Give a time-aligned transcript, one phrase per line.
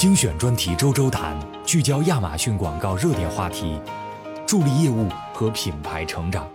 [0.00, 3.78] 精选专题周周谈，聚焦亚马逊广告热点话题，
[4.46, 6.50] 助力业务和品牌成长。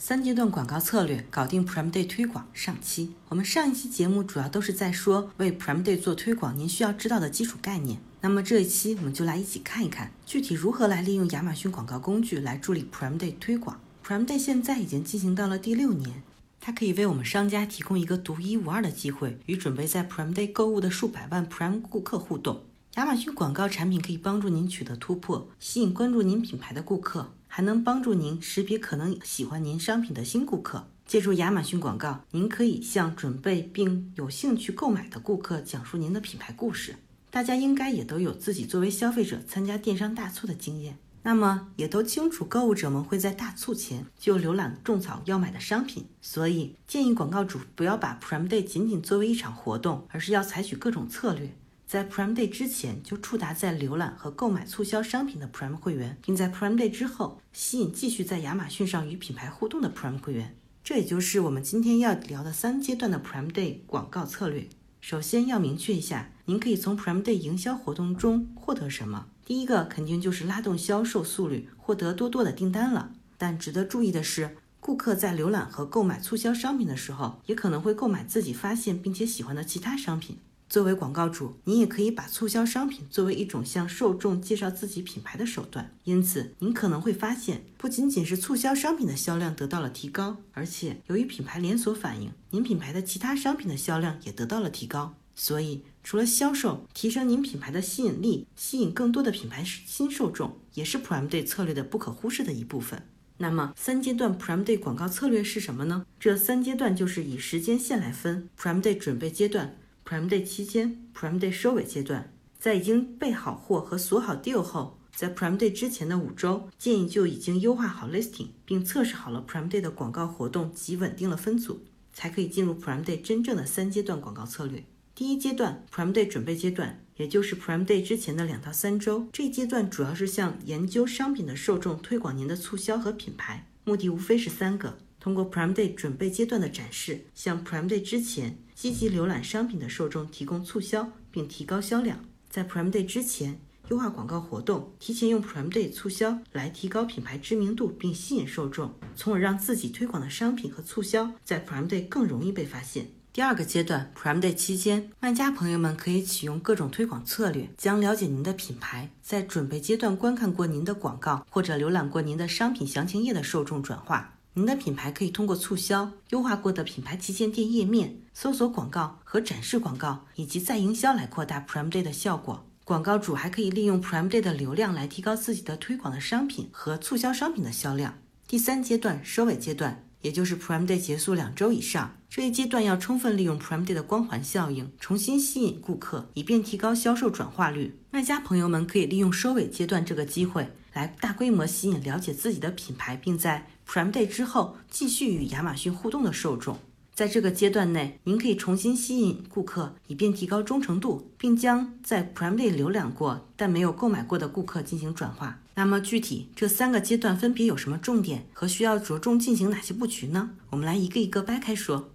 [0.00, 2.46] 三阶段广告策略搞定 Prime Day 推广。
[2.52, 7.98] 上期我们上一期节目主要都是在说为 Prime Day 做推广，您需要知道的基础概念。
[8.20, 13.80] 那么这一期我们就来一起看一看，具体如何来利用亚马逊广告工具来助力 Prime Day 推广。
[14.06, 16.22] Prime Day 现在已经进行到了第六年，
[16.64, 22.62] 它可以为我们商家提供一个独一无二的机会，与准备在 Prime Day 购物的数百万 Prime 顾客互动。
[22.94, 30.86] 亚马逊广告产品可以帮助您取得突破，吸引关注您品牌的顾客，还能帮助您识别可能喜欢您商品的新顾客。
[31.04, 36.94] 借助亚马逊广告，您可以向准备并有兴趣购买的顾客讲述您的品牌故事。
[37.32, 40.96] 大家应该也都有自己作为消费者参加电商大促的经验。
[41.24, 51.54] 那么也都清楚，购物者们会在大促前就浏览种草要买的商品，所以建议广告主不要把 Prime Day 仅仅作为一场活动，而是要采取各种策略，
[51.86, 60.56] 在 Prime Day 之前就触达在浏览和购买促销商品的 Prime 会员，并在 Prime Day 之后吸引继续在亚马逊上与品牌互动的 Prime 会员。
[60.82, 64.68] 这也就是我们今天要聊的三阶段的 Prime Day 广告策略。
[65.00, 69.26] 首先要明确一下，您可以从 Prime Day 营销活动中获得什么。
[69.44, 73.12] 第一个肯定就是拉动销售速率，获得多多的订单了。
[73.36, 80.38] 但值得注意的是，顾客在浏览和购买促销商品的时候，也可能会购买自己发现并且喜欢的其他商品。
[80.68, 85.92] 作为广告主，您也可以把促销商品作为一种向受众介绍自己品牌的手段。
[86.04, 95.14] 因此，您可能会发现，不仅仅是促销商品的销量得到了提高，而且由于品牌连锁反应，您品牌的其他商品的销量也得到了提高。
[95.34, 103.08] 所以，除了销售，提升您品牌的吸引力，吸引更多的品牌新受众，也是 Prime Day 策略的不可忽视的一部分。
[103.38, 106.06] 那么，三阶段 Prime Day 广告策略是什么呢？
[106.20, 109.78] 这三阶段就是以时间线来分：Prime Day 准备阶段。
[110.04, 123.20] Prime Day 期间，Prime Day 收尾阶段，在已经备好货和锁好 deal 后，在 Prime Day 之前的五周，建议就已经优化好 listing，并测试好了 Prime Day 的广告活动及稳定了分组，才可以进入 Prime Day
[123.20, 124.84] 真正的三阶段广告策略。
[125.14, 134.96] 第一阶段，Prime Day 准备阶段，也就是 Prime Day 之前的两到三周，这一阶段主要是向研究商品的受众推广您的促销和品牌，目的无非是三个。
[135.20, 142.24] 通过 Prime Day 准备阶段的展示，向 Prime Day 之前积极浏览商品的受众提供促销，并提高销量。
[142.48, 153.08] 在 Prime Day 之前优化广告活动，提前用 Prime Day 促销来提高品牌知名度并吸引受众，从而让自己推广的商品和促销在 Prime Day 更容易被发现。
[153.34, 164.34] 第二个阶段，Prime Day 期间，卖家朋友们可以启用各种推广策略，将了解您的品牌，在准备阶段观看过您的广告或者浏览过您的商品详情页的受众转化。
[164.52, 172.66] 您的品牌可以通过促销、优化过的品牌旗舰店页面、搜索广告和展示广告，以及再营销来扩大 Prime Day 的效果。
[172.84, 178.18] 广告主还可以利用 Prime Day 的流量来提高自己的推广的商品和促销商品的销量。
[178.46, 187.98] 第三阶段收尾阶段，也就是 Prime Day 结束两周以上，这一阶段要充分利用 Prime Day 的光环效应，重新吸引顾客，以便提高销售转化率。
[188.10, 190.72] 卖家朋友们可以利用收尾阶段这个机会。
[190.94, 196.78] 来大规模吸引了解自己的品牌，并在 Prime Day 之后继续与亚马逊互动的受众。
[197.14, 205.61] 在这个阶段内，您可以重新吸引顾客，以便提高忠诚度，并将在 Prime Day 浏览过但没有购买过的顾客进行转化。
[205.74, 210.50] 那么，具体这三个阶段分别有什么重点和需要着重进行哪些布局呢？
[210.70, 212.10] 我们来一个一个掰开说。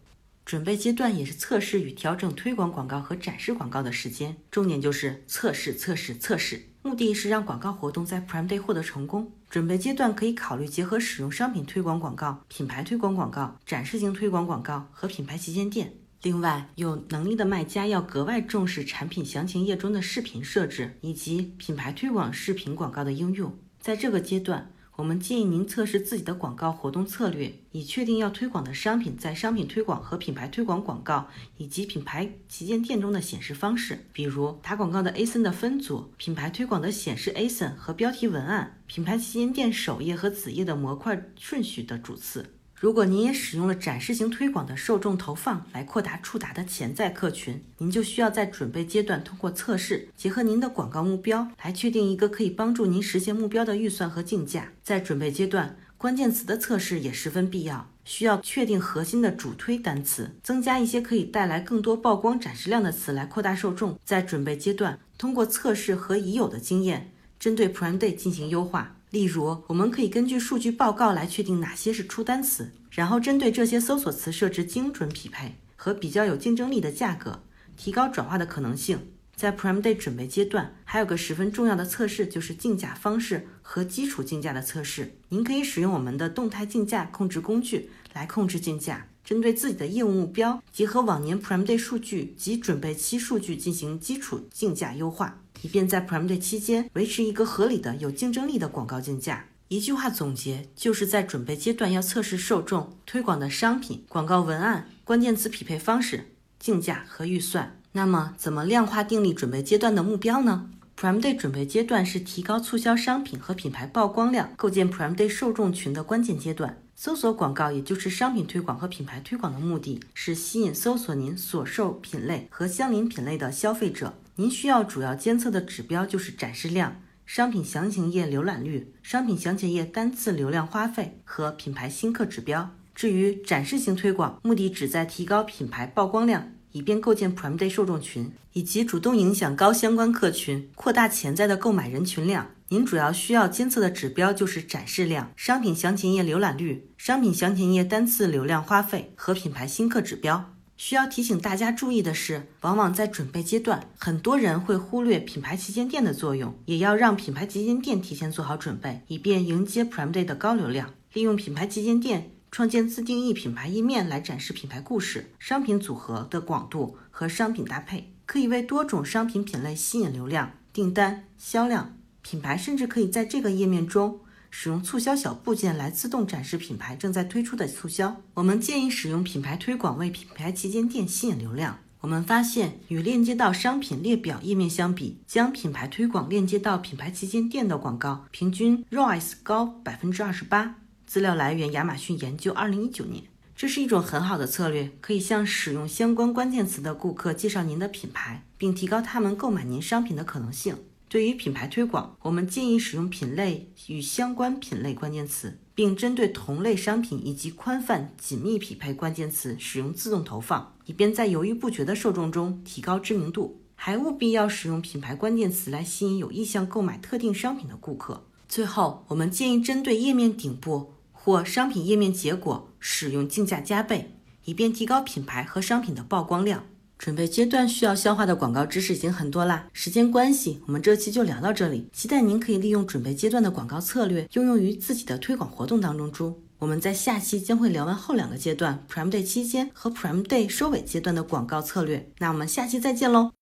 [0.46, 9.30] 准备阶段也是测试与调整推广广告和展示广告的时间，重点就是测试、测试、测试，目的是让广告活动在 Prime Day 获得成功。
[9.50, 15.94] 准备阶段可以考虑结合使用商品推广广告、品牌推广广告、展示型推广广告和品牌旗舰店。
[16.22, 23.58] 另外，有能力的卖家要格外重视产品详情页中的视频设置以及品牌推广视频广告的应用。
[23.80, 24.72] 在这个阶段。
[24.98, 31.28] 我们建议您测试自己的广告活动策略，以确定要推广的商品在商品推广和品牌推广广告
[31.58, 42.56] 以及品牌旗舰店中的显示方式，比如打广告的 ASIN 的分组、品牌推广的显示 ASIN 和标题文案、品牌旗舰店首页和子页的模块顺序的主次。
[42.80, 54.72] 如果您也使用了展示型推广的受众投放来扩大触达的潜在客群，您就需要在准备阶段通过测试，结合您的广告目标来确定一个可以帮助您实现目标的预算和竞价。
[54.84, 64.00] 在准备阶段，关键词的测试也十分必要，需要确定核心的主推单词，增加一些可以带来更多曝光展示量的词来扩大受众。
[64.06, 68.97] 在准备阶段，通过测试和已有的经验，针对 Prime Day 进行优化。
[69.10, 77.42] 例如，我们可以根据数据报告来确定哪些是出单词，然后针对这些搜索词设置精准匹配和比较有竞争力的价格，
[77.78, 79.00] 提高转化的可能性。
[79.34, 85.14] 在 Prime Day 准备阶段，还有个十分重要的测试，就是竞价方式和基础竞价的测试。
[85.30, 99.46] 您可以使用我们的动态竞价控制工具来控制竞价，针对自己的业务目标，结合往年 Prime Day 数据及准备期数据进行基础竞价优化，以便在 Prime Day 期间维持一个合理的、有竞争力的广告竞价。
[99.70, 107.80] 一句话总结，就是在准备阶段要测试受众、推广的商品、广告文案、关键词匹配方式、竞价和预算。
[107.92, 116.82] 那么，怎么量化定立准备阶段的目标呢？Prime Day 准备阶段是提高促销商品和品牌曝光量、构建 Prime Day 受众群的关键阶段。
[116.96, 124.14] 搜索广告，也就是商品推广和品牌推广的目的是吸引搜索您所售品类和相邻品类的消费者。
[124.40, 132.70] 您需要主要监测的指标就是展示量、商品详情页浏览率、商品详情页单次流量花费和品牌新客指标。
[132.94, 136.52] 至于展示型推广，目的旨在提高品牌曝光量。
[136.74, 142.52] 以便构建 Prime Day 受众群，以及主动影响高相关客群，扩大潜在的购买人群量。
[142.70, 150.54] 您主要需要监测的指标就是展示量、商品详情页浏览率、商品详情页单次流量花费和品牌新客指标。
[150.78, 160.94] 需要提醒大家注意的是，往往在准备阶段，很多人会忽略品牌旗舰店的作用，也要让品牌旗舰店提前做好准备，以便迎接 Prime Day 的高流量。
[161.12, 162.32] 利用品牌旗舰店。
[162.50, 171.98] 创建自定义品牌页面来展示品牌故事、商品组合的广度和商品搭配，可以为多种商品品类吸引流量、订单、销量。
[172.22, 178.22] 品牌甚至可以在这个页面中使用促销小部件来自动展示品牌正在推出的促销。
[178.34, 181.80] 我们建议使用品牌推广为品牌旗舰店吸引流量。
[182.02, 190.76] 我们发现，与链接到商品列表页面相比，将品牌推广链接到品牌旗舰店的广告平均 ROAS 高百分之二十八。
[191.08, 193.24] 资料来源：亚马逊研究，二零一九年。
[193.56, 200.78] 这是一种很好的策略，可以向使用相关关键词的顾客介绍您的品牌，并提高他们购买您商品的可能性。
[201.10, 213.62] 对于品牌推广，我们建议使用品类与相关品类关键词，并针对同类商品以及宽泛紧密匹配关键词使用自动投放，以便在犹豫不决的受众中提高知名度。
[213.76, 218.26] 还务必要使用品牌关键词来吸引有意向购买特定商品的顾客。
[218.50, 220.94] 最后，我们建议针对页面顶部。
[221.20, 224.16] 或商品页面结果使用竞价加倍，
[224.46, 226.64] 以便提高品牌和商品的曝光量。
[226.98, 231.88] 准备阶段需要消化的广告知识已经很多啦，时间关系，我们这期就聊到这里。
[231.94, 236.12] 期待您可以利用准备阶段的广告策略应用于自己的推广活动当中。
[236.12, 242.10] 中，我们在下期将会聊完后两个阶段 Prime Day 期间和 Prime Day 收尾阶段的广告策略。
[242.18, 243.32] 那我们下期再见喽。